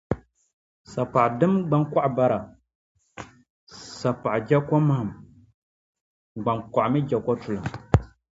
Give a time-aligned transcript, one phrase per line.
[0.91, 2.37] Sapaɣu dimi gbankɔɣu bara;
[3.99, 5.09] sapaɣu je komahim,
[6.43, 7.65] gbankɔɣu mi je kotulim.